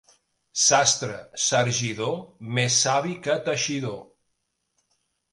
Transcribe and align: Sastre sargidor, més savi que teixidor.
Sastre 0.59 1.17
sargidor, 1.47 2.15
més 2.59 2.77
savi 2.85 3.13
que 3.27 3.35
teixidor. 3.49 4.01